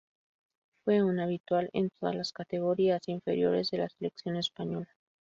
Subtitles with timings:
[0.83, 4.87] Fue un habitual en todas las categorías inferiores de la selección española.